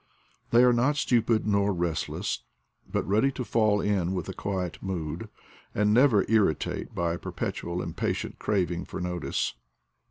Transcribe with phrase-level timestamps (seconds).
[0.49, 2.41] They are not stupid nor restless,
[2.91, 5.29] but ready to fall in with a quiet mood,
[5.75, 9.53] and never irritate by a perpetual im patient craving for notice.